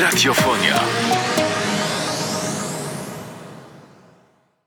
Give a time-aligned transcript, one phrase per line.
[0.00, 0.80] Radiofonia.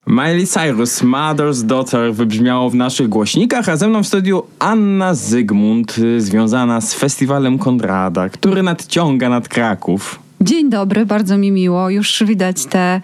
[0.07, 5.97] Miley Cyrus, Mother's Daughter wybrzmiało w naszych głośnikach, a ze mną w studiu Anna Zygmunt,
[5.97, 10.24] y, związana z festiwalem Konrada, który nadciąga nad Kraków.
[10.45, 11.89] Dzień dobry, bardzo mi miło.
[11.89, 13.01] Już widać te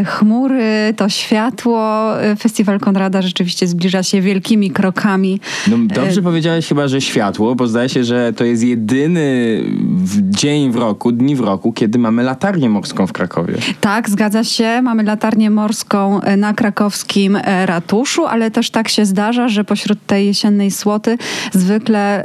[0.00, 2.12] y, chmury, to światło.
[2.24, 5.40] Y, Festiwal Konrada rzeczywiście zbliża się wielkimi krokami.
[5.68, 9.62] No, dobrze powiedziałeś chyba, że światło, bo zdaje się, że to jest jedyny
[10.20, 13.54] dzień w roku, dni w roku, kiedy mamy latarnię morską w Krakowie.
[13.80, 14.82] Tak, zgadza się.
[14.82, 20.06] Mamy latarnię morską y, na krakowskim y, ratuszu, ale też tak się zdarza, że pośród
[20.06, 21.18] tej jesiennej słoty
[21.52, 22.22] zwykle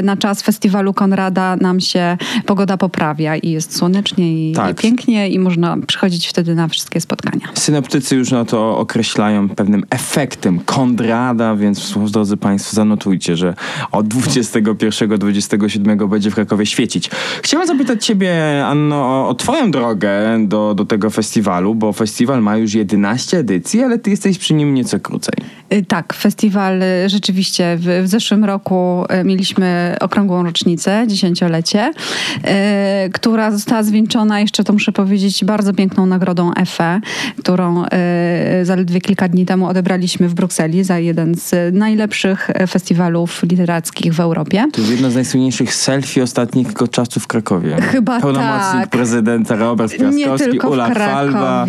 [0.00, 4.78] y, na czas festiwalu Konrada nam się pogoda poprawia i jest słonecznie i, Tak.
[4.78, 7.48] i pięknie i można przychodzić wtedy na wszystkie spotkania.
[7.54, 13.54] Synoptycy już na to określają pewnym efektem Konrada, więc drodzy Państwo, zanotujcie, że
[13.92, 17.10] od 21-27 będzie w Krakowie świecić.
[17.42, 22.56] Chciałem zapytać Ciebie, Anno, o, o Twoją drogę do, do tego festiwalu, bo festiwal ma
[22.56, 25.34] już 11 edycji, ale Ty jesteś przy nim nieco krócej.
[25.72, 31.92] Y, Tak, festiwal y, rzeczywiście w, w zeszłym roku y, mieliśmy okrągłą rocznicę, dziesięciolecie,
[33.06, 37.00] y, która została zwieńczona, jeszcze to muszę powiedzieć, bardzo piękną nagrodą EFE,
[37.38, 37.88] którą y,
[38.62, 44.64] zaledwie kilka dni temu odebraliśmy w Brukseli za jeden z najlepszych festiwalów literackich w Europie.
[44.72, 47.76] To jest jedno z najsłynniejszych selfie ostatnich czasów w Krakowie.
[47.80, 48.90] Chyba Pełnomocnik tak.
[48.90, 49.92] prezydenta Robert
[50.38, 51.66] tylko Ula w Falba.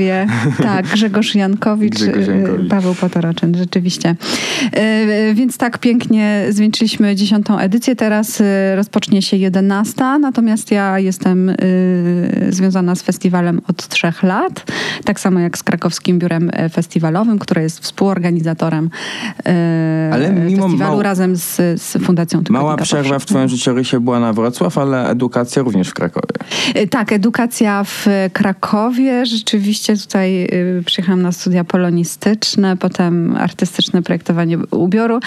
[0.58, 2.70] Tak, Grzegorz Jankowicz, Grzegorz Jankowicz.
[2.70, 3.87] Paweł Potoroczyn, rzeczywiście.
[3.90, 11.50] Y, Więc tak pięknie zwieńczyliśmy dziesiątą edycję, teraz y, rozpocznie się jedenasta, natomiast ja jestem
[11.50, 11.56] y,
[12.50, 14.66] związana z festiwalem od trzech lat,
[15.04, 18.90] tak samo jak z krakowskim biurem e, festiwalowym, które jest współorganizatorem
[20.14, 23.26] Ale mimo festiwalu mał- razem z, z Fundacją Tygodnika Mała przerwa w.
[23.26, 26.34] Twoim życiorysie była na Wrocław, ale edukacja również w Krakowie.
[26.90, 29.26] Tak, edukacja w Krakowie.
[29.26, 30.48] Rzeczywiście tutaj
[30.86, 35.20] przyjechałam na studia polonistyczne, potem artystyczne projektowanie ubioru.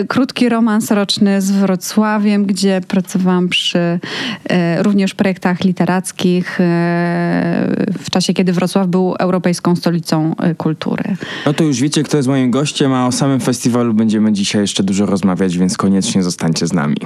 [0.00, 6.64] Y, Krótki romans roczny z Wrocławiem, gdzie pracowałam przy y, również projektach literackich y,
[7.98, 11.04] w czasie, kiedy Wrocław był europejską stolicą kultury.
[11.46, 14.82] No to już wiecie, kto jest moim gościem, a o samym festiwalu będziemy dzisiaj jeszcze
[14.82, 16.96] dużo rozmawiać, więc koniecznie zostańcie z nami.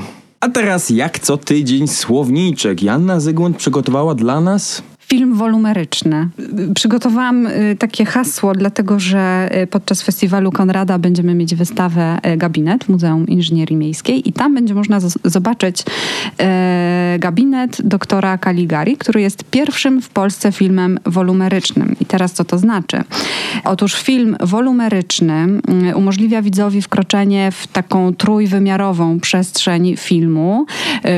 [0.40, 2.82] A teraz jak co tydzień słowniczek.
[2.82, 4.82] Janna Zygmunt przygotowała dla nas...
[5.12, 6.28] Film wolumeryczny.
[6.74, 12.84] Przygotowałam y, takie hasło, dlatego że y, podczas festiwalu Konrada będziemy mieć wystawę y, Gabinet
[12.84, 15.84] w Muzeum Inżynierii Miejskiej i tam będzie można zobaczyć
[17.18, 21.96] gabinet doktora Caligari, który jest pierwszym w Polsce filmem wolumerycznym.
[22.00, 23.04] I teraz co to znaczy?
[23.64, 25.46] Otóż film wolumeryczny
[25.94, 30.66] umożliwia widzowi wkroczenie w taką trójwymiarową przestrzeń filmu,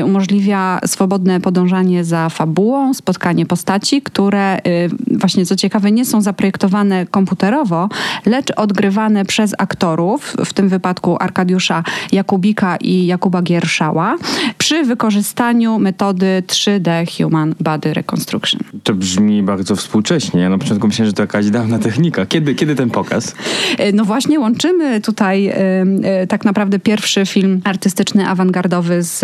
[0.05, 7.05] umożliwia swobodne podążanie za fabułą, spotkanie postaci, które y, właśnie co ciekawe nie są zaprojektowane
[7.05, 7.89] komputerowo,
[8.25, 14.17] lecz odgrywane przez aktorów, w tym wypadku Arkadiusza Jakubika i Jakuba Gierszała,
[14.57, 18.59] przy wykorzystaniu metody 3D Human Body Reconstruction.
[18.83, 20.41] To brzmi bardzo współcześnie.
[20.41, 22.25] Ja na początku myślałem, że to jakaś dawna technika.
[22.25, 23.35] Kiedy, kiedy ten pokaz?
[23.77, 29.19] E, No właśnie łączymy tutaj e, tak naprawdę pierwszy film artystyczny, awangardowy z,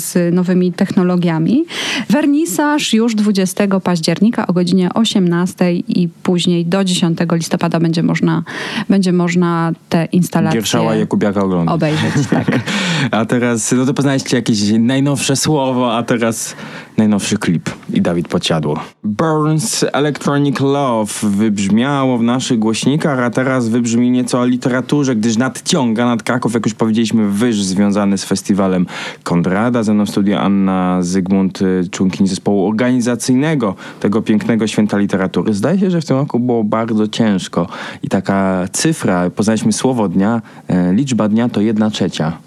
[0.00, 1.64] z nowymi technologiami.
[2.10, 8.42] Wernisaż już 20 października o godzinie 18 i później do 10 listopada będzie można,
[8.88, 11.74] będzie można te instalacje Gierszała Jakubiaka oglądać.
[11.74, 12.12] obejrzeć.
[12.30, 12.46] Tak.
[13.10, 16.56] A teraz, no to poznaliście jakieś najnowsze słowo, a teraz
[16.98, 18.80] najnowszy klip i Dawid Podsiadło.
[19.04, 26.06] Burns Electronic Love wybrzmiało w naszych głośnikach, a teraz wybrzmi nieco o literaturze, gdyż nadciąga
[26.06, 28.86] nad Kraków, jak już powiedzieliśmy, wyż związany z festiwalem
[29.22, 29.82] Konrada.
[29.82, 35.54] Ze mną w studiu Anna Zygmunt, y, członkini zespołu organizacyjnego tego pięknego święta literatury.
[35.54, 37.68] Zdaje się, że w tym roku było bardzo ciężko
[38.02, 42.38] i taka cyfra, poznaliśmy słowo dnia, e, liczba dnia to jedna trzecia.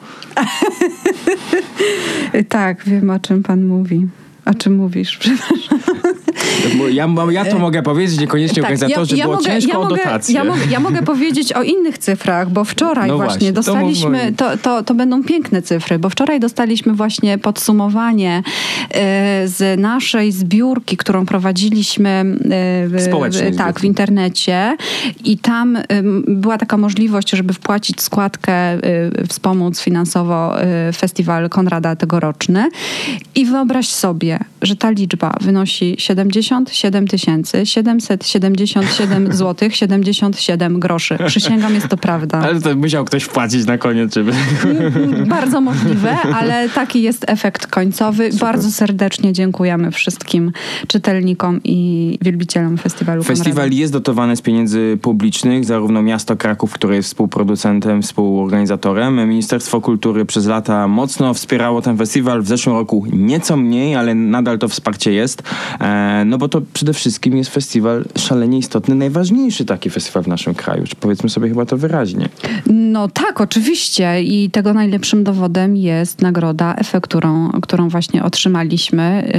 [2.50, 4.07] tak, wiem o czym pan mówi.
[4.46, 5.19] O czym mówisz?
[6.92, 10.36] Ja, ja to mogę powiedzieć, niekoniecznie organizatorzy, było mogę, ciężko ja o mogę, dotację.
[10.36, 14.57] ja, mogę, ja mogę powiedzieć o innych cyfrach, bo wczoraj No właśnie, właśnie, dostaliśmy, to,
[14.57, 18.44] to, to będą piękne cyfry, bo wczoraj dostaliśmy właśnie podsumowanie
[18.89, 22.25] e, z naszej zbiórki, któktórą prowadziliśmy e,
[22.88, 23.81] w, Społecznej tak, zbiórki.
[23.81, 24.77] w internecie
[25.24, 25.77] i tam
[26.27, 28.80] była taka możliwość, żeby wpłacić składkę, e,
[29.27, 32.69] wspomóc finansowo e, festiwal Konrada tegoroczny
[33.36, 34.31] i wyobraź sobie,
[34.62, 37.07] że ta liczba wynosi 77
[37.63, 41.18] 777 zł 77 groszy.
[41.28, 42.38] Przysięgam, jest to prawda.
[42.38, 44.31] Ale to musiał ktoś wpłacić na koniec, żeby...
[45.25, 48.30] Bardzo możliwe, ale taki jest efekt końcowy.
[48.39, 50.51] Bardzo serdecznie dziękujemy wszystkim
[50.88, 53.75] czytelnikom i wielbicielom festiwalu Festiwal Konrada.
[53.75, 59.30] jest dotowany z pieniędzy publicznych, zarówno miasto Kraków, które jest współproducentem, współorganizatorem.
[59.30, 62.42] Ministerstwo Kultury przez lata mocno wspierało ten festiwal.
[62.42, 65.44] W zeszłym roku nieco mniej, ale nadal to wsparcie jest.
[65.79, 70.53] E, no bo to przede wszystkim jest festiwal szalenie istotny, najważniejszy taki festiwal w naszym
[70.53, 70.83] kraju.
[70.88, 72.29] Czy powiedzmy sobie chyba to wyraźnie.
[72.68, 74.23] No tak, oczywiście.
[74.23, 79.31] I tego najlepszym dowodem jest nagroda EFE, którą, właśnie otrzymaliśmy.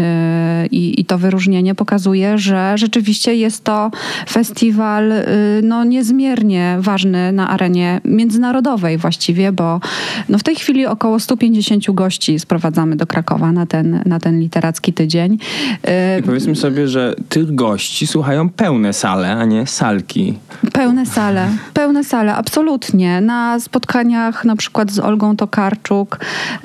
[0.62, 3.90] Yy, I, I to wyróżnienie pokazuje, że rzeczywiście jest to
[4.28, 5.23] festiwal yy,
[5.62, 9.81] no, niezmiernie ważny na arenie międzynarodowej właściwie, bo
[10.28, 14.72] no, w tej chwili około 150 gości sprowadzamy do Krakowa na ten, na ten literacki
[14.81, 15.39] tydzień.
[15.85, 15.91] Yy,
[16.21, 20.39] I powiedzmy sobie, że tych gości słuchają pełne sale, a nie salki.
[20.73, 23.21] Pełne sale, pełne sale, absolutnie.
[23.21, 26.19] Na spotkaniach na przykład z Olgą Tokarczuk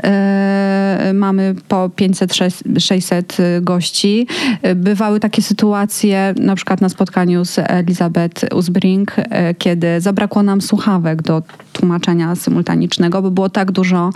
[0.04, 4.28] e, mamy po 500-600 gości.
[4.62, 10.62] E, Bywały takie sytuacje, na przykład na spotkaniu z Elizabeth Usbring, e, kiedy zabrakło nam
[10.62, 11.44] słuchawek do
[11.74, 14.10] tłumaczenia symultanicznego, bo było tak dużo,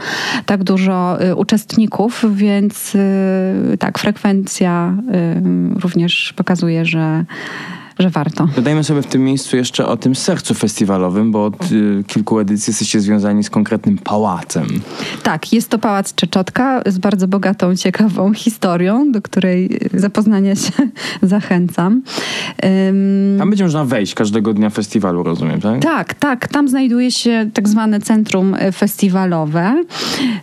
[0.45, 2.97] tak dużo uczestników, więc
[3.81, 4.97] tak, frekwencja
[5.83, 7.25] również pokazuje, że,
[7.99, 8.47] że warto.
[8.55, 12.71] Dodajmy sobie w tym miejscu jeszcze o tym sercu festiwalowym, bo od y, kilku edycji
[12.71, 14.67] jesteście związani z konkretnym pałacem.
[15.23, 20.71] Tak, jest to Pałac Czeczotka z bardzo bogatą, ciekawą historią, do której zapoznania się
[21.21, 22.01] zachęcam.
[22.65, 25.81] Ym, Tam będzie można wejść każdego dnia festiwalu, rozumiem, tak?
[25.81, 26.47] tak, tak.
[26.47, 29.83] Tam znajduje się tak zwane centrum e, festiwalowe,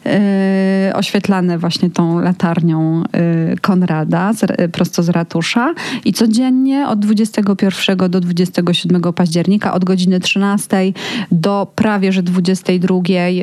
[0.06, 5.74] e, oświetlane właśnie tą latarnią e, Konrada z, e, prosto z ratusza.
[6.04, 7.06] I codziennie od
[7.54, 10.92] 21 do 27 października, od godziny 13
[11.32, 12.96] do prawie że 22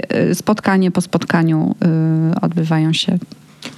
[0.09, 1.75] e, spotkanie po spotkaniu
[2.35, 3.17] e, odbywają się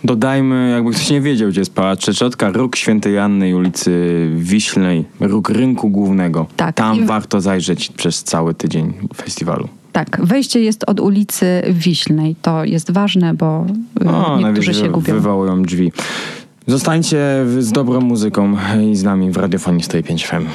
[0.04, 3.92] Dodajmy, jakby ktoś nie wiedział, gdzie jest Pałac Czeczotka, róg Świętej Janny ulicy
[4.36, 6.46] Wiślnej, róg Rynku Głównego.
[6.58, 6.76] Tak.
[6.76, 9.68] Tam I- warto zajrzeć przez cały tydzień festiwalu.
[9.92, 12.36] Tak, wejście jest od ulicy Wiślnej.
[12.42, 13.66] To jest ważne, bo
[14.04, 15.14] y, O, niektórzy się gubią.
[15.14, 15.92] wywołują drzwi.
[16.68, 18.58] Zostańcie z dobrą muzyką
[18.92, 20.46] i z nami w radiofonii 105 FM.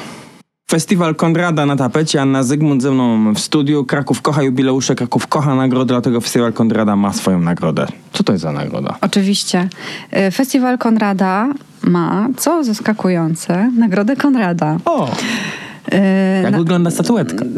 [0.70, 3.84] Festiwal Konrada na tapecie, Anna Zygmunt ze mną w studiu.
[3.84, 7.86] Kraków kocha jubileusze, Kraków kocha nagrody, dlatego Festiwal Konrada ma swoją nagrodę.
[8.12, 8.96] Co to jest za nagroda?
[9.00, 9.68] Oczywiście.
[10.28, 11.48] Y, Festiwal Konrada
[11.82, 14.76] ma, co zaskakujące, Nagrodę Konrada.
[14.84, 15.10] O,
[15.94, 17.44] Y, jak na- wygląda statuetka?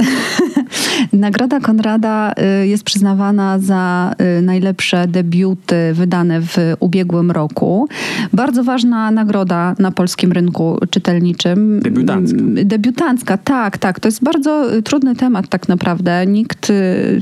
[1.15, 2.33] Nagroda Konrada
[2.63, 7.89] y, jest przyznawana za y, najlepsze debiuty wydane w ubiegłym roku.
[8.33, 11.81] Bardzo ważna nagroda na polskim rynku czytelniczym.
[11.81, 12.39] Debiutancka.
[12.39, 14.01] Mm, Debiutancka, tak, tak.
[14.01, 16.27] To jest bardzo y, trudny temat tak naprawdę.
[16.27, 16.73] Nikt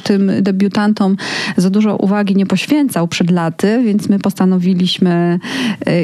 [0.05, 1.17] tym debiutantom
[1.57, 5.39] za dużo uwagi nie poświęcał przed laty, więc my postanowiliśmy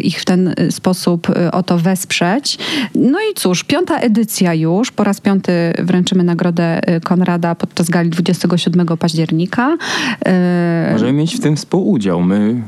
[0.03, 2.59] ich w ten sposób o to wesprzeć.
[2.95, 4.91] No i cóż, piąta edycja już.
[4.91, 9.77] Po raz piąty wręczymy nagrodę Konrada podczas gali 27 października.
[10.89, 12.63] Y, Możemy mieć w tym współudział, my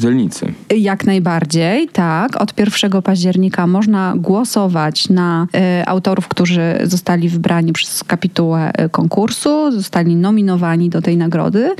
[0.00, 0.52] czytelnicy.
[0.76, 2.40] Jak najbardziej, tak.
[2.40, 9.72] Od 1 października można głosować na e, autorów, którzy zostali wybrani przez kapitułę e, konkursu,
[9.72, 11.74] zostali nominowani do tej nagrody.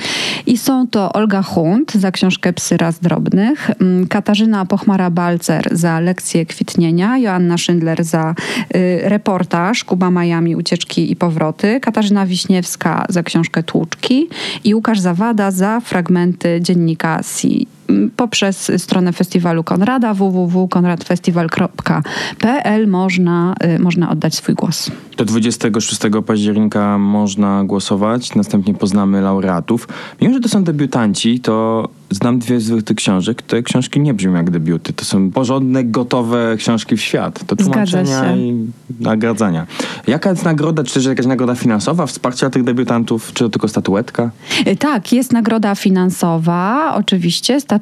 [0.47, 3.71] I są to Olga Hunt za książkę Psy raz drobnych,
[4.09, 8.35] Katarzyna Pochmara-Balcer za lekcję kwitnienia, Joanna Schindler za
[8.77, 14.29] y, reportaż Kuba Miami, ucieczki i powroty, Katarzyna Wiśniewska za książkę Tłuczki
[14.65, 17.80] i Łukasz Zawada za fragmenty dziennika Si
[18.17, 24.91] poprzez stronę festiwalu Konrada www.konradfestiwal.pl można, y, można oddać swój głos.
[25.17, 29.89] Do 26 października można głosować, następnie poznamy laureatów.
[30.21, 33.43] Mimo, że to są debiutanci, to znam dwie z tych książek.
[33.43, 34.93] Te książki nie brzmią jak debiuty.
[34.93, 37.45] To są porządne, gotowe książki w świat.
[37.47, 38.67] To tłumaczenia i
[39.01, 39.67] nagradzania.
[40.07, 40.85] Jaka jest nagroda?
[40.85, 43.33] Czy też jakaś nagroda finansowa, wsparcia tych debiutantów?
[43.33, 44.31] Czy to tylko statuetka?
[44.67, 47.80] Y, Tak, jest nagroda finansowa, oczywiście, statuetka,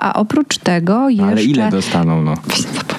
[0.00, 1.26] a oprócz tego jeszcze...
[1.26, 2.34] Ale ile dostaną, no?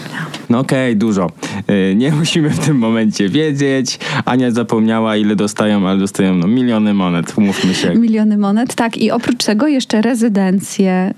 [0.50, 1.32] No okej, dużo.
[1.68, 4.00] Yy, Nie musimy w tym momencie wiedzieć.
[4.25, 7.96] Ania zapomniała, ile dostają, ale dostają no, miliony monet, umówmy się.
[7.96, 8.98] Miliony monet, tak.
[8.98, 11.13] I oprócz tego jeszcze rezydencję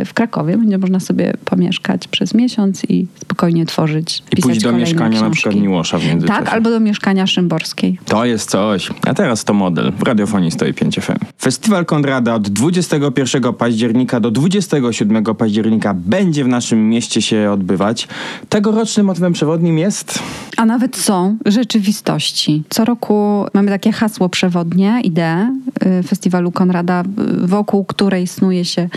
[0.00, 0.58] y, w Krakowie.
[0.58, 5.32] Będzie można sobie pomieszkać przez miesiąc i spokojnie tworzyć, I pójść do mieszkania na książki.
[5.32, 6.44] przykład Miłosza w międzyczasie.
[6.44, 7.98] Tak, albo do mieszkania Szymborskiej.
[8.04, 8.90] To jest coś.
[9.06, 11.12] A teraz to model w radiofonii 105 FM.
[11.42, 18.08] Festiwal Konrada od 21 października do 27 października będzie w naszym mieście się odbywać.
[18.48, 20.22] Tego Corocznym motywem przewodnim jest
[20.62, 22.62] a nawet są rzeczywistości.
[22.68, 25.56] Co roku mamy takie hasło przewodnie, ideę
[26.00, 28.88] y, festiwalu Konrada, y, wokół której snuje się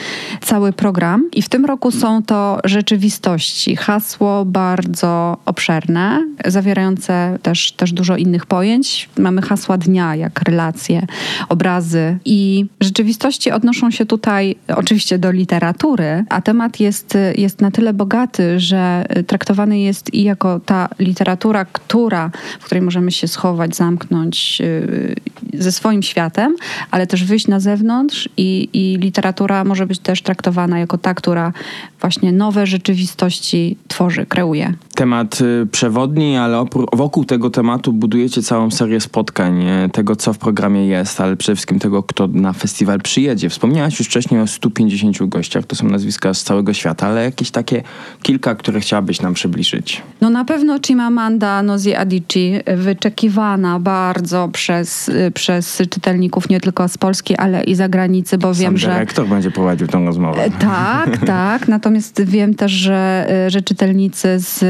[0.41, 1.29] cały program.
[1.34, 3.75] I w tym roku są to rzeczywistości.
[3.75, 9.10] Hasło bardzo obszerne, zawierające też, też dużo innych pojęć.
[9.17, 11.08] Mamy hasła dnia, jak relacje,
[11.50, 12.17] obrazy.
[12.25, 18.60] I rzeczywistości odnoszą się tutaj oczywiście do literatury, a temat jest, jest na tyle bogaty,
[18.60, 25.15] że traktowany jest i jako ta literatura, która, w której możemy się schować, zamknąć yy,
[25.53, 26.55] ze swoim światem,
[26.91, 31.53] ale też wyjść na zewnątrz i, i literatura może być też traktowana jako ta, która
[32.01, 34.74] właśnie nowe rzeczywistości tworzy, kreuje.
[34.96, 40.88] Temat y, przewodni, ale wokół tego tematu budujecie całą serię spotkań, tego co w programie
[40.88, 43.50] jest, ale przede wszystkim tego, kto na festiwal przyjedzie.
[43.50, 47.84] Wspomniałaś już wcześniej o 150 gościach, to są nazwiska z całego świata, ale jakieś takie
[48.22, 50.02] kilka, które chciałabyś nam przybliżyć.
[50.22, 57.36] No na pewno Chimamanda Ngozi Adichie, wyczekiwana bardzo przez, przez czytelników nie tylko z Polski,
[57.36, 58.88] ale i zagranicy, bo Sam wiem, że...
[58.88, 60.50] dyrektor będzie prowadził tę rozmowę.
[60.60, 61.68] Tak, tak.
[61.68, 64.64] Natomiast wiem też, że, że czytelnicy z,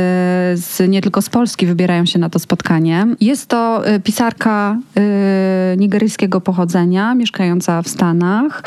[0.55, 3.07] z, nie tylko z Polski wybierają się na to spotkanie.
[3.21, 4.77] Jest to y, pisarka
[5.73, 8.63] y, nigeryjskiego pochodzenia, mieszkająca w Stanach.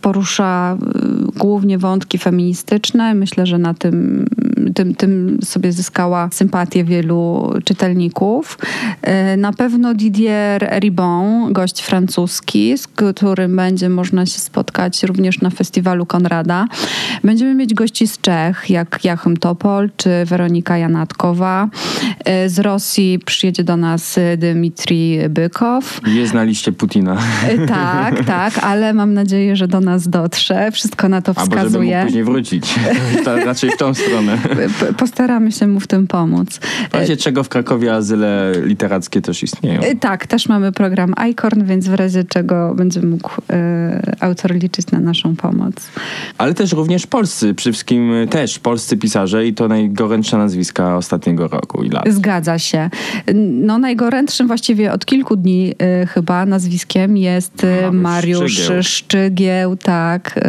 [0.00, 3.14] Porusza y, głównie wątki feministyczne.
[3.14, 4.26] Myślę, że na tym
[4.74, 8.58] tym, tym sobie zyskała sympatię wielu czytelników.
[9.02, 15.50] E, na pewno Didier Ribon, gość francuski, z którym będzie można się spotkać również na
[15.50, 16.66] festiwalu Konrada.
[17.24, 21.68] Będziemy mieć gości z Czech, jak Jachym Topol czy Weronika Janatkowa.
[22.24, 26.00] E, z Rosji przyjedzie do nas Dmitri Bykow.
[26.06, 27.16] Jest na liście Putina.
[27.48, 30.70] E, tak, tak, ale mam nadzieję, że do nas dotrze.
[30.72, 31.60] Wszystko na to wskazuje.
[31.60, 32.74] Albo żeby mógł później wrócić.
[33.46, 34.38] Raczej w tą stronę
[34.96, 36.60] postaramy się mu w tym pomóc.
[36.90, 39.80] W razie czego w Krakowie azyle literackie też istnieją.
[39.80, 44.90] E, tak, też mamy program ICORN, więc w razie czego będzie mógł e, autor liczyć
[44.90, 45.74] na naszą pomoc.
[46.38, 51.82] Ale też również polscy, przede wszystkim też polscy pisarze i to najgorętsze nazwiska ostatniego roku
[51.82, 52.04] i lat.
[52.08, 52.90] Zgadza się.
[53.52, 58.82] No najgorętszym właściwie od kilku dni e, chyba nazwiskiem jest Mamy Mariusz Szczygieł.
[58.82, 60.40] Szczygieł, tak,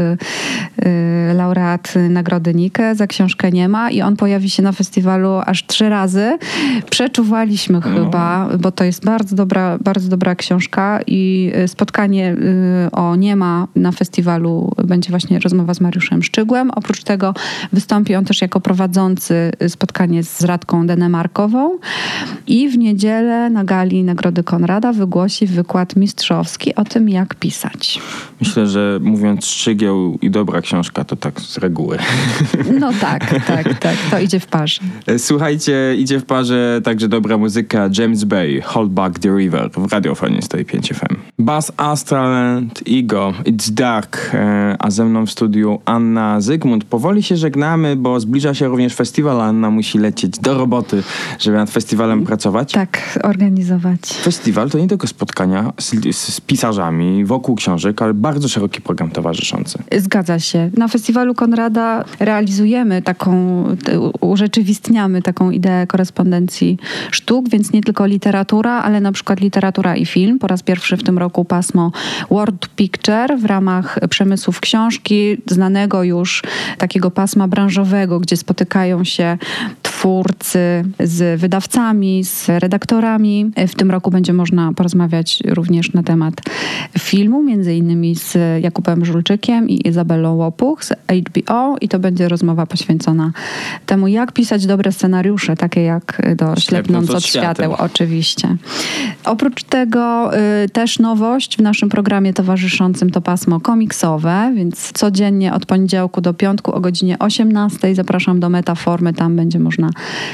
[1.34, 2.96] laureat Nagrody Nike.
[2.96, 6.38] Za książkę nie ma i on pojawi się na festiwalu aż trzy razy.
[6.90, 7.82] Przeczuwaliśmy no.
[7.82, 12.36] chyba, bo to jest bardzo dobra, bardzo dobra książka i y, spotkanie
[12.88, 16.72] y, o nie ma na festiwalu będzie właśnie rozmowa z Mariuszem Szczygłem.
[16.72, 17.34] Oprócz tego
[17.74, 21.80] wystąpi on też jako prowadzący spotkanie z Radką Denemarkową
[22.48, 28.00] i w niedzielę na gali Nagrody Konrada wygłosi wykład mistrzowski o tym, jak pisać.
[28.40, 31.98] Myślę, że mówiąc Szczygieł i dobra książka, to tak z reguły.
[32.80, 33.96] No tak, tak, tak.
[34.12, 34.82] To idzie w parze.
[35.08, 39.94] E, słuchajcie, idzie w parze także dobra muzyka James Bay, Hold Back the River w
[39.94, 41.16] radiofonie 105 FM.
[41.40, 46.84] Bass Astraland, Ego, It's Dark, e, a ze mną w studiu Anna Zygmunt.
[46.84, 51.04] Powoli się żegnamy, bo zbliża się również festiwal, Anna musi lecieć do roboty,
[51.40, 52.72] żeby nad festiwalem pracować.
[52.72, 54.00] Tak, organizować.
[54.02, 59.80] Festiwal to nie tylko spotkania z, z pisarzami wokół książek, ale bardzo szeroki program towarzyszący.
[59.98, 60.72] Zgadza się.
[60.78, 63.63] Na festiwalu Konrada realizujemy taką
[64.22, 66.78] urzeczywistniamy taką ideę korespondencji
[67.12, 70.40] sztuk, więc nie tylko literatura, ale na przykład literatura i film.
[70.40, 71.92] Po raz pierwszy w tym roku pasmo
[72.30, 76.44] World Picture w ramach przemysłów książki, znanego już
[76.78, 79.38] takiego pasma branżowego, gdzie spotykają się
[79.98, 83.52] twórcy z wydawcami, z redaktorami.
[83.68, 86.34] W tym roku będzie można porozmawiać również na temat
[87.00, 90.94] filmu, między innymi z Jakubem Żulczykiem i Izabelą Łopuch z
[91.28, 93.32] HBO i to będzie rozmowa poświęcona
[93.86, 98.56] temu, jak pisać dobre scenariusze, takie jak do Ślepnąc od świateł, oczywiście.
[99.26, 100.32] Oprócz tego
[100.64, 106.34] y, też nowość w naszym programie towarzyszącym to pasmo komiksowe, więc codziennie od poniedziałku do
[106.34, 109.83] piątku o godzinie 18 zapraszam do Metaformy, tam będzie można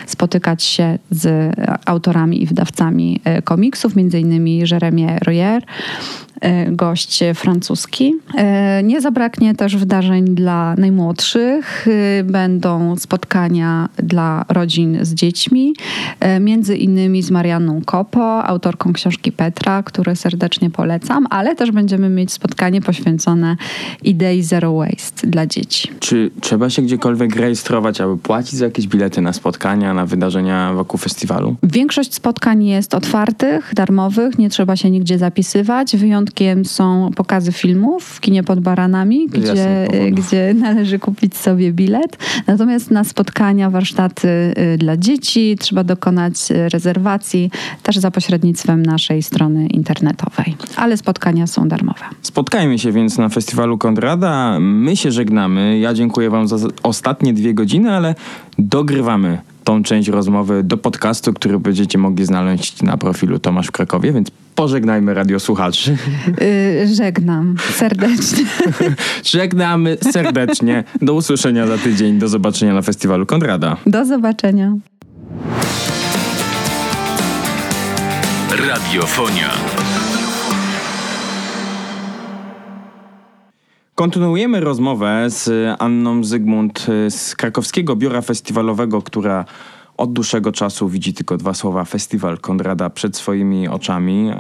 [0.06, 6.29] spotykać się z autorami i wydawcami y, komiksów, między innymi Jeremie Royer, E,
[6.72, 8.16] gość francuski.
[8.38, 11.88] E, nie zabraknie też wydarzeń dla najmłodszych.
[12.20, 15.74] E, będą spotkania dla rodzin z dziećmi,
[16.40, 22.32] między innymi z Marianną Kopo, autorką książki Petra, które serdecznie polecam, ale też będziemy mieć
[22.32, 23.58] spotkanie poświęcone
[24.04, 25.92] idei Zero Waste dla dzieci.
[26.00, 30.98] Czy trzeba się gdziekolwiek rejestrować, aby płacić za jakieś bilety na spotkania, na wydarzenia wokół
[30.98, 31.56] festiwalu?
[31.64, 35.98] Większość spotkań jest otwartych, darmowych, nie trzeba się nigdzie zapisywać.
[35.98, 40.12] Wyjątkowo wyjątkiem są pokazy filmów w kinie pod baranami, gdzie, powodów.
[40.12, 42.18] gdzie należy kupić sobie bilet.
[42.48, 47.52] Natomiast na spotkania, warsztaty y, dla dzieci trzeba dokonać y, rezerwacji
[47.84, 50.56] też za pośrednictwem naszej strony internetowej.
[50.76, 52.06] Ale spotkania są darmowe.
[52.22, 54.60] Spotkajmy się więc na festiwalu Konrada.
[54.60, 55.80] My się żegnamy.
[55.80, 58.16] Ja dziękuję Wam za ostatnie dwie godziny, ale
[58.58, 64.14] dogrywamy tą część rozmowy do podcastu, który będziecie mogli znaleźć na profilu Tomasz w Krakowie,
[64.14, 65.98] więc pożegnajmy radiosłuchaczy.
[66.42, 68.46] Y, Żegnam serdecznie.
[69.24, 70.84] Żegnamy serdecznie.
[71.02, 72.20] Do usłyszenia za tydzień.
[72.20, 73.78] Do zobaczenia na festiwalu Konrada.
[73.86, 74.74] Do zobaczenia.
[78.68, 79.50] Radiofonia.
[83.96, 89.46] Kontynuujemy rozmowę z Anną Zygmunt z krakowskiego biura festiwalowego, która
[90.00, 94.32] od dłuższego czasu widzi tylko dwa słowa festiwal Konrada przed swoimi oczami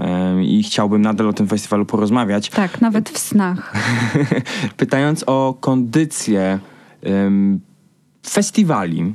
[0.41, 2.49] i chciałbym nadal o tym festiwalu porozmawiać.
[2.49, 3.73] Tak, nawet w snach.
[4.77, 6.59] Pytając o kondycję
[8.27, 9.13] festiwali,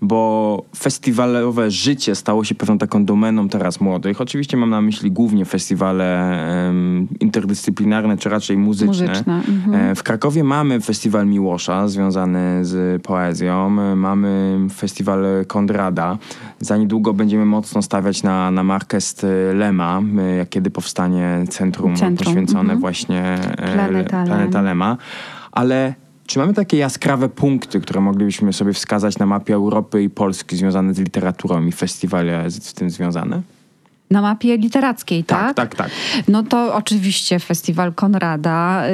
[0.00, 4.20] bo festiwalowe życie stało się pewną taką domeną teraz młodych.
[4.20, 6.32] Oczywiście mam na myśli głównie festiwale
[6.68, 9.08] em, interdyscyplinarne, czy raczej muzyczne.
[9.08, 9.74] Muzyczne, mhm.
[9.74, 16.18] E, W Krakowie mamy festiwal Miłosza związany z poezją, E, mamy festiwal Konrada.
[16.60, 20.02] Za niedługo będziemy mocno stawiać na, na markę z Lema,
[20.40, 22.80] e, kiedy powstanie centrum, Centrum, poświęcone mhm.
[22.80, 23.22] właśnie
[23.58, 24.24] e, Planeta.
[24.24, 24.96] Planeta Lema.
[25.52, 25.94] Ale
[26.26, 30.94] czy mamy takie jaskrawe punkty, które moglibyśmy sobie wskazać na mapie Europy i Polski związane
[30.94, 33.42] z literaturą i festiwale z, tym związane?
[34.10, 35.56] Na mapie literackiej, tak?
[35.56, 35.90] tak, tak.
[36.28, 38.90] No to oczywiście festiwal Konrada y,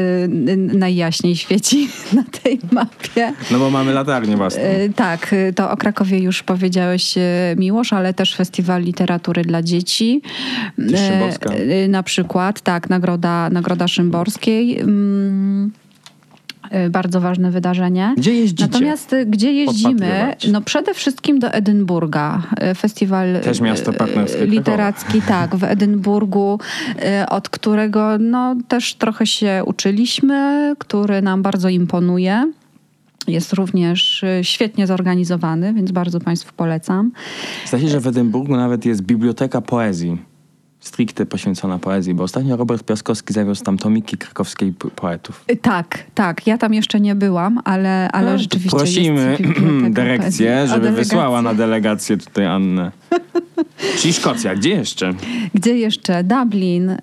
[0.50, 3.32] y, najjaśniej świeci na tej mapie.
[3.50, 4.62] No bo mamy latarnię własną.
[4.62, 7.20] Y, Tak, to o Krakowie już powiedziałeś y,
[7.56, 10.22] Miłosz, ale też Festiwal Literatury dla Dzieci.
[10.78, 11.54] Szymborska.
[11.54, 14.78] Y, Na przykład, tak, Nagroda, Nagroda Szymborskiej.
[14.78, 15.72] Mm,
[16.90, 18.14] Bardzo ważne wydarzenie.
[18.16, 18.68] Gdzie jeździcie?
[18.72, 20.34] Natomiast y, gdzie jeździmy?
[20.52, 22.42] No przede wszystkim do Edynburga.
[22.70, 24.54] Y, Festiwal Też miasto y, partnerskie Krakowa.
[24.58, 26.58] literacki, tak, w Edynburgu,
[27.22, 32.52] y, od którego no, też trochę się uczyliśmy, który nam bardzo imponuje.
[33.28, 37.12] Jest również y, świetnie zorganizowany, więc bardzo Państwu polecam.
[37.66, 40.32] Zdaje się, że w Edynburgu nawet jest biblioteka poezji.
[40.83, 45.45] Stricte poświęcona poezji, bo ostatnio Robert Piaskowski zawiózł tam tomiki krakowskiej poetów.
[45.53, 46.47] Y, Tak, tak.
[46.47, 49.38] Ja tam jeszcze nie byłam, ale, ale No, rzeczywiście Prosimy
[49.90, 52.92] dyrekcję, żeby wysłała na delegację tutaj Annę.
[53.99, 55.14] Czyli Szkocja, gdzie jeszcze?
[55.55, 56.25] Gdzie jeszcze?
[56.25, 56.99] Dublin, y,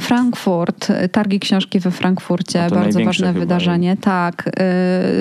[0.00, 3.96] Frankfurt, targi książki we Frankfurcie, No bardzo ważne chyba, wydarzenie.
[4.00, 4.48] Tak.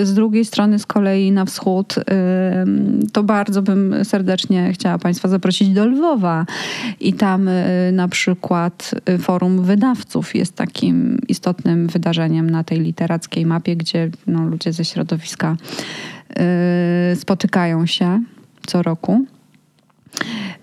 [0.02, 1.95] y, Z drugiej strony z kolei na wschód,
[3.13, 6.45] to bardzo bym serdecznie chciała Państwa zaprosić do Lwowa.
[7.00, 13.45] I tam y, na przykład y, Forum Wydawców jest takim istotnym wydarzeniem na tej literackiej
[13.45, 15.57] mapie, gdzie no, ludzie ze środowiska
[17.11, 18.23] y, spotykają się
[18.67, 19.25] co roku.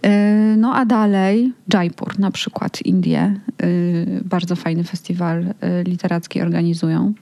[0.03, 3.41] Yy, No a dalej Jaipur na przykład, Indie.
[3.63, 7.13] Yy, Bardzo fajny festiwal literacki organizują.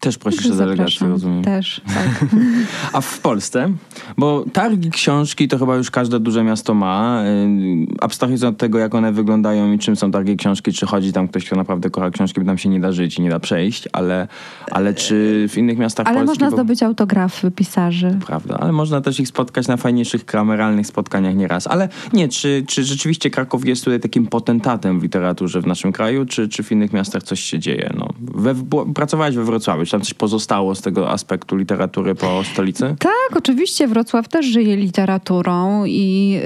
[0.00, 1.44] Też prosisz Także o delegację, rozumiem.
[1.44, 2.28] Też, tak.
[2.92, 3.72] A w Polsce?
[4.18, 7.22] Bo targi książki to chyba już każde duże miasto ma.
[7.24, 11.28] Yy, Abstrahując od tego, jak one wyglądają i czym są targi książki, czy chodzi tam
[11.28, 13.88] ktoś, kto naprawdę kocha książki, bo tam się nie da żyć i nie da przejść,
[13.92, 14.28] ale,
[14.70, 16.28] ale czy w innych miastach Ale Polski...
[16.28, 18.18] można bo- zdobyć autografy pisarzy.
[18.26, 21.66] Prawda, ale można też ich spotkać na fajniejszych kameralnych spotkaniach nieraz.
[21.66, 26.26] Ale nie, czy, czy rzeczywiście Kraków jest tutaj takim potentatem w literaturze w naszym kraju,
[26.26, 27.90] czy, czy w innych miastach coś się dzieje?
[27.98, 28.54] No, we,
[28.94, 32.96] pracowałeś we Wrocławiu, czy tam coś pozostało z tego aspektu literatury po stolicy?
[32.98, 36.38] Tak, oczywiście Wrocław też żyje literaturą i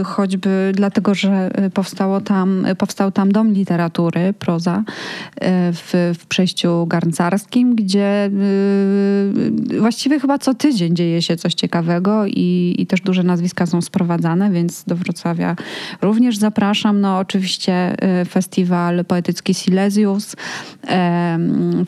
[0.00, 6.26] y, choćby dlatego, że y, powstało tam, powstał tam dom literatury, proza, y, w, w
[6.26, 8.30] przejściu garncarskim, gdzie
[9.80, 14.50] właściwie chyba co tydzień dzieje się coś ciekawego i, i też duże nazwiska są sprowadzane,
[14.50, 15.56] więc do Wrocławia
[16.02, 17.00] również zapraszam.
[17.00, 17.96] No oczywiście
[18.28, 20.36] festiwal poetycki Silesius,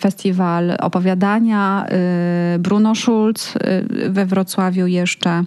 [0.00, 1.86] festiwal opowiadania,
[2.54, 5.44] y, Bruno Schulz y, we Wrocławiu jeszcze.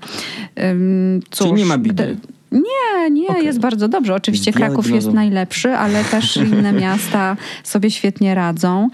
[1.32, 2.18] Cóż, Czyli nie ma bidy.
[2.52, 3.46] Nie, nie, Okej.
[3.46, 4.16] jest bardzo dobrze.
[4.16, 8.90] Oczywiście Kraków jest najlepszy, ale też inne miasta sobie świetnie radzą.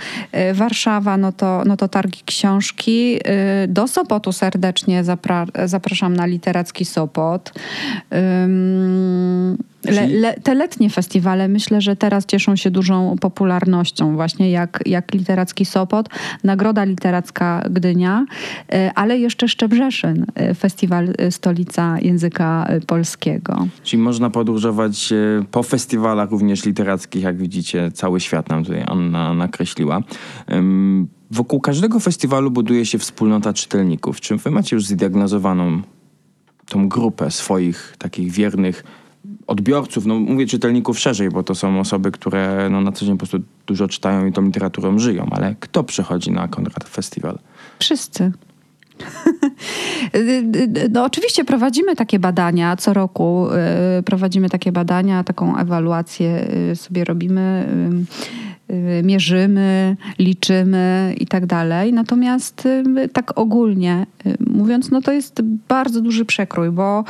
[0.51, 3.19] Y, Warszawa, no to, no to targi książki.
[3.67, 7.53] Do Sopotu serdecznie zapra- zapraszam na literacki Sopot.
[8.43, 14.79] Ym, Le, le, te letnie festiwale myślę, że teraz cieszą się dużą popularnością, właśnie jak,
[14.85, 16.09] jak Literacki Sopot,
[16.43, 18.25] Nagroda Literacka Gdynia,
[18.71, 23.67] e, ale jeszcze Szczebrzeszyn, e, festiwal e, Stolica Języka Polskiego.
[23.83, 25.13] Czyli można podróżować
[25.51, 30.01] po festiwalach również literackich, jak widzicie, cały świat nam tutaj Anna nakreśliła.
[31.31, 34.21] Wokół każdego festiwalu buduje się wspólnota czytelników.
[34.21, 35.81] Czy wy macie już zdiagnozowaną
[36.65, 38.83] tą grupę swoich takich wiernych
[39.51, 43.17] odbiorców, no mówię czytelników szerzej, bo to są osoby, które no, na co dzień po
[43.17, 47.39] prostu dużo czytają i tą literaturą żyją, ale kto przychodzi na Konrad Festiwal?
[47.79, 48.31] Wszyscy.
[50.91, 53.47] No, oczywiście prowadzimy takie badania co roku.
[53.99, 57.67] Y, prowadzimy takie badania, taką ewaluację y, sobie robimy
[58.07, 58.50] Y,
[59.03, 61.93] mierzymy, liczymy i tak dalej.
[61.93, 67.03] Natomiast y, tak ogólnie y, mówiąc, no to jest bardzo duży przekrój, bo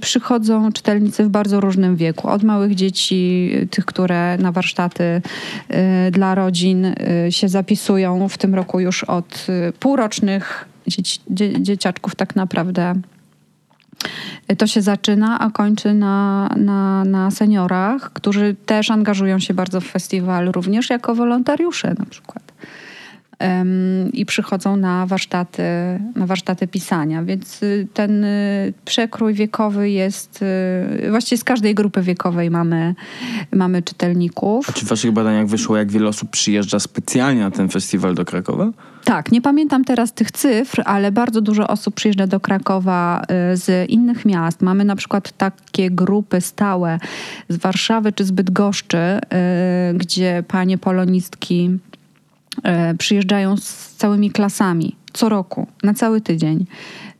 [0.00, 2.28] przychodzą czytelnicy w bardzo różnym wieku.
[2.28, 5.22] Od małych dzieci, tych, które na warsztaty
[6.10, 6.86] dla rodzin
[7.30, 9.46] się zapisują w tym roku już od
[9.80, 11.20] półrocznych dzieci,
[11.60, 12.94] dzieciaczków tak naprawdę
[14.58, 19.84] to się zaczyna, a kończy na, na, na seniorach, którzy też angażują się bardzo w
[19.84, 22.51] festiwal, również jako wolontariusze na przykład.
[24.12, 25.62] I przychodzą na warsztaty,
[26.16, 30.42] na warsztaty pisania, więc y, ten y, przekrój wiekowy jest,
[31.06, 32.94] y, właściwie z każdej grupy wiekowej mamy,
[33.52, 34.70] mamy czytelników.
[34.70, 38.24] A czy w waszych badaniach wyszło, jak wiele osób przyjeżdża specjalnie na ten festiwal do
[38.24, 38.70] Krakowa?
[39.04, 43.22] Tak, nie pamiętam teraz tych cyfr, ale bardzo dużo osób przyjeżdża do Krakowa
[43.54, 44.62] z innych miast.
[44.62, 46.98] Mamy na przykład takie grupy stałe
[47.48, 48.98] z Warszawy czy z Bydgoszczy,
[49.94, 51.78] gdzie panie polonistki
[52.98, 56.66] przyjeżdżają z całymi klasami co roku, na cały tydzień.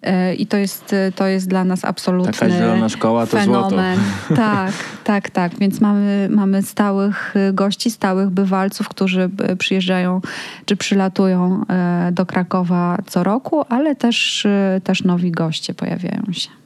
[0.03, 3.99] E, I to jest, to jest dla nas absolutny Taka zielona szkoła to fenomen.
[4.29, 4.43] Złoto.
[4.43, 4.73] Tak,
[5.05, 5.59] tak, tak.
[5.59, 10.21] Więc mamy, mamy stałych gości, stałych bywalców, którzy przyjeżdżają
[10.65, 16.62] czy przylatują e, do Krakowa co roku, ale też, e, też nowi goście pojawiają się.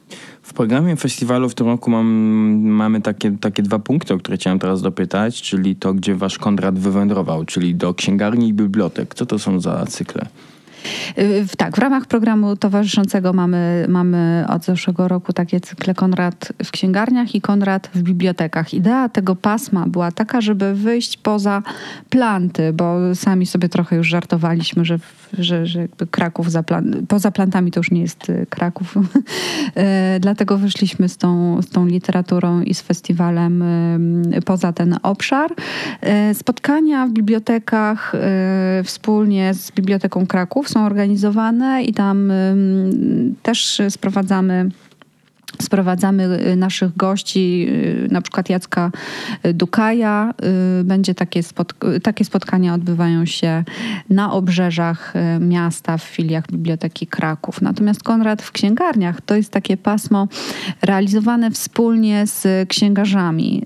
[0.47, 2.07] W programie festiwalu w tym roku mam,
[2.61, 6.79] mamy takie, takie dwa punkty, o które chciałem teraz dopytać, czyli to, gdzie wasz Konrad
[6.79, 9.15] wywędrował, czyli do księgarni i bibliotek.
[9.15, 10.25] Co to są za cykle?
[11.57, 17.35] Tak, w ramach programu towarzyszącego mamy, mamy od zeszłego roku takie cykle Konrad w księgarniach
[17.35, 18.73] i Konrad w bibliotekach.
[18.73, 21.63] Idea tego pasma była taka, żeby wyjść poza
[22.09, 24.99] planty, bo sami sobie trochę już żartowaliśmy, że,
[25.33, 28.95] że, że Kraków za plan, poza plantami to już nie jest y, Kraków.
[29.75, 33.61] E, dlatego wyszliśmy z tą, z tą literaturą i z festiwalem
[34.33, 35.51] y, poza ten obszar.
[36.33, 42.31] Spotkania w bibliotekach y, wspólnie z Biblioteką Kraków są organizowane i tam
[43.43, 44.69] też sprowadzamy
[45.61, 48.91] sprowadzamy y, naszych gości, y, na przykład Jacka
[49.53, 50.33] Dukaja.
[50.81, 53.63] Y, będzie takie, spotk- takie spotkania odbywają się
[54.09, 57.61] na obrzeżach miasta w filiach Biblioteki Kraków.
[57.61, 60.27] Natomiast Konrad w księgarniach to jest takie pasmo
[60.81, 63.63] realizowane wspólnie z księgarzami.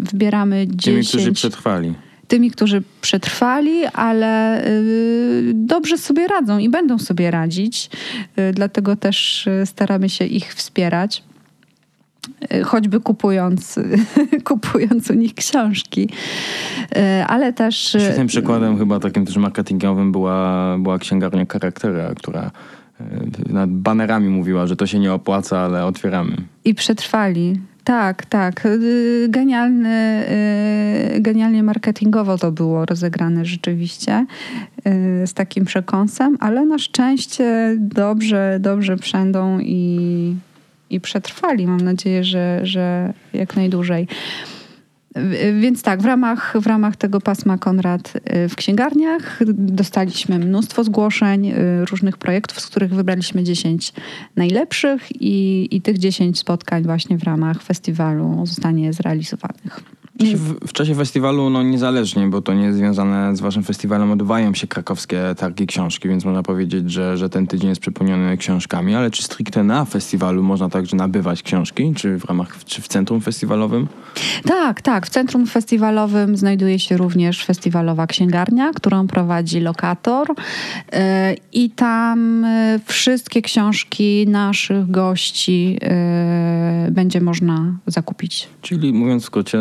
[0.00, 0.84] Wybieramy 10...
[0.84, 1.94] Tymi, którzy przetrwali
[2.30, 7.90] tymi, którzy przetrwali, ale y, dobrze sobie radzą i będą sobie radzić.
[8.38, 11.22] Y, dlatego też y, staramy się ich wspierać
[12.64, 13.78] choćby kupując,
[14.44, 16.08] kupując u nich książki,
[17.26, 17.76] ale też...
[17.76, 22.50] Świetnym przykładem chyba takim też marketingowym była, była księgarnia Charaktera, która
[23.48, 26.36] nad banerami mówiła, że to się nie opłaca, ale otwieramy.
[26.64, 27.60] I przetrwali.
[27.84, 28.66] Tak, tak.
[28.66, 30.24] Y, genialny,
[31.16, 34.26] y, genialnie marketingowo to było rozegrane rzeczywiście
[35.22, 40.34] y, z takim przekąsem, ale na szczęście dobrze, dobrze przędą i,
[40.90, 41.66] i przetrwali.
[41.66, 44.08] Mam nadzieję, że, że jak najdłużej.
[45.60, 51.46] Więc tak, w ramach, w ramach tego pasma Konrad y, w księgarniach dostaliśmy mnóstwo zgłoszeń
[51.46, 53.92] y, różnych projektów, z których wybraliśmy 10
[54.36, 59.80] najlepszych i, i tych 10 spotkań właśnie w ramach festiwalu zostanie zrealizowanych.
[60.20, 64.54] W, w, czasie festiwalu, no niezależnie, bo to nie jest związane z waszym festiwalem, odbywają
[64.54, 69.10] się krakowskie targi książki, więc można powiedzieć, że, że ten tydzień jest przepełniony książkami, ale
[69.10, 73.88] czy stricte na festiwalu można także nabywać książki, czy w ramach, czy w centrum festiwalowym?
[74.44, 75.06] Tak, tak.
[75.06, 80.98] W centrum festiwalowym znajduje się również festiwalowa księgarnia, którą prowadzi lokator yy,
[81.52, 85.78] i tam yy, wszystkie książki naszych gości
[86.86, 88.48] yy, będzie można zakupić.
[88.62, 89.58] Czyli mówiąc w skrócie,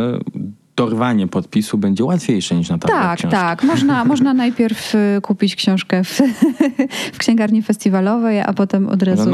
[0.79, 3.37] dorwanie podpisu będzie łatwiejsze niż na targach Tak, książki.
[3.37, 3.63] tak.
[3.63, 6.21] Można, można najpierw y, kupić książkę w,
[7.15, 9.29] w księgarni festiwalowej, a potem od razu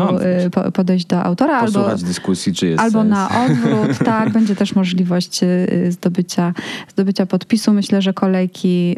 [0.45, 1.57] y, po, podejść do autora.
[1.57, 3.09] Albo, Posłuchać dyskusji, czy jest Albo sens.
[3.09, 6.53] na odwrót, tak, będzie też możliwość y, zdobycia,
[6.89, 7.73] zdobycia podpisu.
[7.73, 8.95] Myślę, że kolejki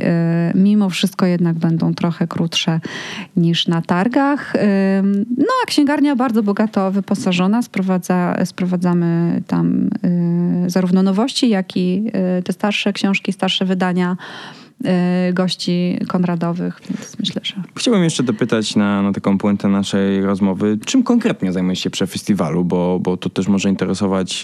[0.55, 2.79] mimo wszystko jednak będą trochę krótsze
[3.37, 4.53] niż na targach.
[5.37, 7.61] No a księgarnia bardzo bogato wyposażona.
[7.61, 9.89] Sprowadza, sprowadzamy tam
[10.67, 12.11] zarówno nowości, jak i
[12.43, 14.17] te starsze książki, starsze wydania
[15.29, 20.77] y, gości konradowych, więc myślę, że Chciałbym jeszcze dopytać na, na taką puentę naszej rozmowy,
[20.85, 24.43] czym konkretnie zajmujesz się przy festiwalu, bo, bo to też może interesować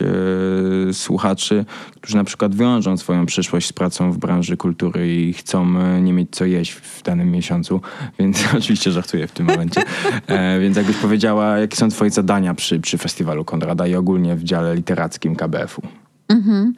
[0.90, 5.80] e, słuchaczy, którzy na przykład wiążą swoją przyszłość z pracą w branży kultury i chcą
[5.80, 7.82] e, nie mieć co jeść w danym miesiącu,
[8.20, 9.82] więc oczywiście żartuję w tym momencie.
[10.28, 14.44] E, więc jakbyś powiedziała, jakie są twoje zadania przy, przy festiwalu Konrada i ogólnie w
[14.44, 16.03] dziale literackim KBF-u?
[16.30, 16.74] Mhm.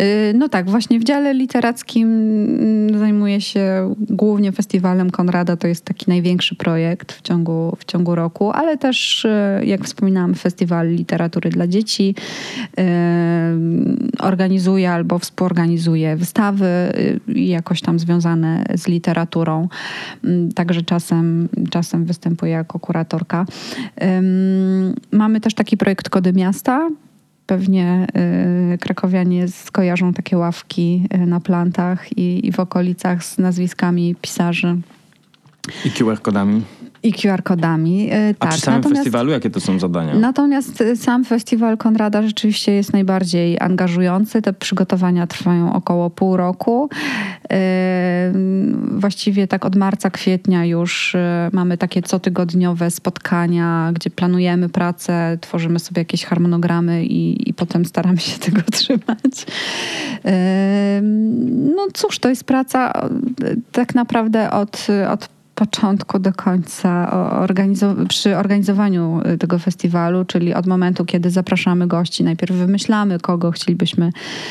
[0.00, 5.56] Y, No tak, właśnie w dziale literackim mm, zajmuję się głównie festiwalem Konrada.
[5.56, 9.30] To jest taki największy projekt w ciągu, w ciągu roku, ale też, y,
[9.64, 12.14] jak wspominałam, festiwal literatury dla dzieci.
[12.78, 12.82] Y,
[14.18, 16.66] Organizuję albo współorganizuję wystawy
[17.28, 19.68] jakoś tam związane z literaturą.
[20.24, 23.46] Mm, Także czasem, czasem występuję jako kuratorka.
[25.12, 26.88] Mamy też taki projekt Kody Miasta,
[27.52, 28.06] Pewnie
[28.74, 34.76] y, krakowianie skojarzą takie ławki y, na plantach i, i w okolicach z nazwiskami pisarzy
[35.84, 36.62] I QR-kodami?
[37.02, 38.12] I QR-kodami.
[38.12, 38.50] Y, A tak.
[38.50, 40.14] przy samym Natomiast- festiwalu jakie to są zadania?
[40.14, 44.42] Natomiast y, sam festiwal Konrada rzeczywiście jest najbardziej angażujący.
[44.42, 46.88] Te przygotowania trwają około pół roku.
[47.50, 47.56] Yy,
[48.98, 51.18] Właściwie tak od marca, kwietnia już y,
[51.52, 58.18] mamy takie cotygodniowe spotkania, gdzie planujemy pracę, tworzymy sobie jakieś harmonogramy i, i potem staramy
[58.18, 59.46] się tego trzymać.
[61.76, 63.08] No cóż, to jest praca
[63.42, 67.10] y, tak naprawdę od, od początku do końca
[67.40, 73.50] organizo- przy organizowaniu y, tego festiwalu, czyli od momentu, kiedy zapraszamy gości, najpierw wymyślamy, kogo
[73.50, 74.10] chcielibyśmy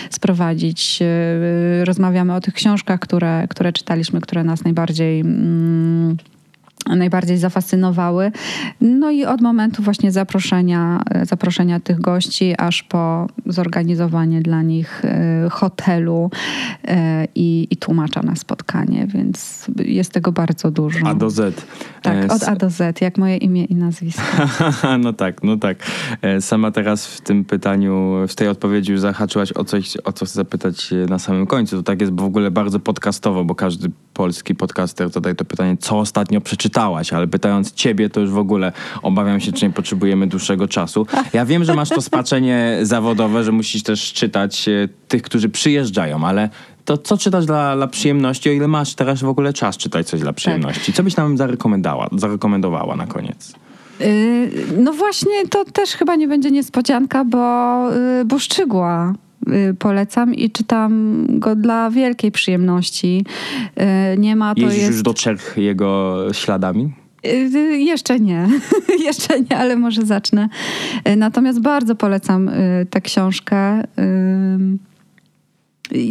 [0.09, 5.19] sprowadzić, y, rozmawiamy o tych książkach, które, które czytaliśmy, które nas najbardziej.
[5.19, 6.17] Mm,
[6.89, 8.31] najbardziej zafascynowały.
[8.81, 15.47] No i od momentu właśnie zaproszenia, zaproszenia tych gości, aż po zorganizowanie dla nich e,
[15.51, 16.29] hotelu
[16.87, 20.99] e, i, i tłumacza na spotkanie, więc jest tego bardzo dużo.
[21.07, 21.39] A do Z.
[21.39, 21.51] E,
[22.01, 24.21] tak, od s- A do Z, jak moje imię i nazwisko.
[25.03, 25.77] no tak, no tak.
[26.21, 30.25] E, Sama teraz w tym pytaniu, w tej odpowiedzi już zahaczyłaś o coś, o co
[30.25, 31.77] chcę zapytać e, na samym końcu.
[31.77, 35.99] To tak jest w ogóle bardzo podcastowo, bo każdy polski podcaster zadaje to pytanie, co
[35.99, 40.67] ostatnio przeczytałaś, ale pytając ciebie, to już w ogóle obawiam się, czy nie potrzebujemy dłuższego
[40.67, 41.07] czasu.
[41.33, 46.27] Ja wiem, że masz to spaczenie zawodowe, że musisz też czytać e, tych, którzy przyjeżdżają,
[46.27, 46.49] ale
[46.85, 50.19] to co czytasz dla, dla przyjemności, o ile masz teraz w ogóle czas czytać coś
[50.21, 50.93] dla przyjemności?
[50.93, 53.53] Co byś nam zarekomendowała, zarekomendowała na koniec?
[54.01, 59.13] Y, No właśnie, to też chyba nie będzie niespodzianka, bo, y, bo Szczygła
[59.79, 63.25] polecam i czytam go dla wielkiej przyjemności.
[64.13, 64.91] Y, Nie ma to Jeździsz jest...
[64.91, 66.93] już do Czech jego śladami?
[67.25, 68.47] Y, y, Jeszcze nie,
[69.07, 70.49] jeszcze nie, ale może zacznę.
[71.09, 73.83] Y, Natomiast bardzo polecam y, tę książkę.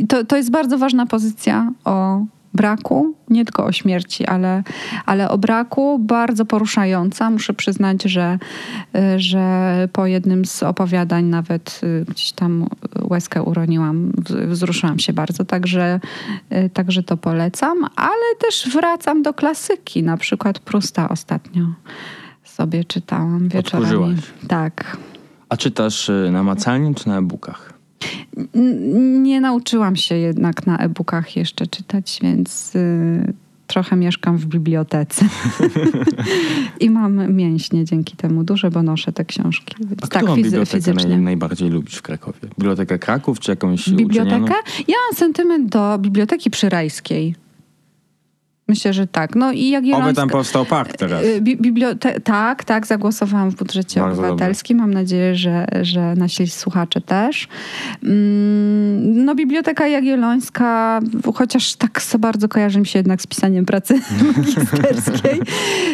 [0.09, 4.63] To, to jest bardzo ważna pozycja o braku, nie tylko o śmierci, ale,
[5.07, 7.31] ale o braku, bardzo poruszająca.
[7.31, 8.39] Muszę przyznać, że,
[8.97, 12.67] y, że po jednym z opowiadań nawet y, gdzieś tam
[13.03, 14.13] łezkę uroniłam,
[14.47, 16.01] wzruszyłam się bardzo, także,
[16.53, 21.67] y, także to polecam, ale też wracam do klasyki, na przykład Prusta ostatnio
[22.45, 23.85] sobie czytałam wieczorami.
[23.85, 24.19] Odkurzyłaś.
[24.49, 24.97] Tak.
[25.49, 27.70] A czytasz y, namacalnie czy na e-bookach?
[29.23, 33.33] Nie nauczyłam się jednak na e-bookach jeszcze czytać, więc y,
[33.67, 35.25] trochę mieszkam w bibliotece.
[36.81, 39.75] I mam mięśnie dzięki temu duże, bo noszę te książki.
[40.03, 42.39] A tak, którą fizy- bibliotekę naj, najbardziej lubisz w Krakowie?
[42.59, 44.37] Bibliotekę Kraków czy jakąś Bibliotekę?
[44.37, 44.55] uczelnianą?
[44.89, 47.35] Ja mam sentyment do Biblioteki Przyrajskiej.
[48.71, 49.35] Myślę, że tak.
[49.37, 51.25] No i jak Oby tam powstał park teraz.
[51.25, 54.79] Y, Bi- bibliote- tak, tak, zagłosowałam w budżecie Bardzo obywatelskim.
[54.79, 57.49] Mam nadzieję, że, że nasi słuchacze też.
[58.05, 61.01] Mm, No, Biblioteka Jagiellońska,
[61.35, 64.01] chociaż tak bardzo kojarzy mi się jednak z pisaniem pracy
[64.37, 65.41] magisterskiej,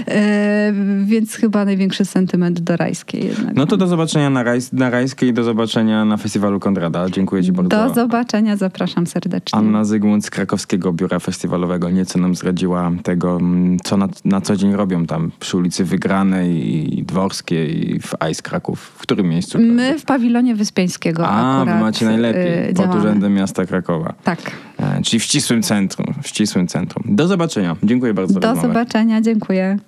[0.08, 0.72] e,
[1.04, 3.56] więc chyba największy sentyment do Rajskiej jednak.
[3.56, 7.10] No to do zobaczenia na, Rajs, na Rajskiej i do zobaczenia na festiwalu Konrada.
[7.10, 7.68] Dziękuję ci bardzo.
[7.88, 9.58] Do zobaczenia, zapraszam serdecznie.
[9.58, 12.65] Anna Zygmunt z krakowskiego biura festiwalowego nieco nam zdradziła
[13.02, 18.00] tego, mm, co na, na co dzień robią tam przy ulicy Wygranej i Dworskiej i
[18.00, 18.80] w Ice Kraków.
[18.80, 19.58] W którym miejscu?
[19.58, 22.70] My w pawilonie Wyspiańskiego A, wy macie najlepiej.
[22.70, 24.14] y, Pod urzędem miasta Krakowa.
[24.24, 24.38] Tak.
[24.78, 26.06] E, czyli w ścisłym centrum.
[26.22, 27.04] W ścisłym centrum.
[27.16, 27.76] Do zobaczenia.
[27.82, 29.78] Dziękuję bardzo Do zobaczenia, dziękuję.